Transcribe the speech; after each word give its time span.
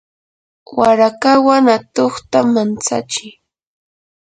warakawan 0.77 1.65
atuqta 1.77 2.37
mantsachi. 2.53 3.27